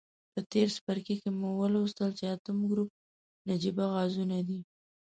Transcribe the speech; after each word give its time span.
په 0.33 0.39
تیر 0.51 0.67
څپرکي 0.75 1.15
کې 1.21 1.29
مو 1.39 1.49
ولوستل 1.61 2.09
چې 2.19 2.25
اتم 2.35 2.57
ګروپ 2.71 2.89
نجیبه 3.49 3.85
غازونه 3.93 4.37
دي. 4.47 4.59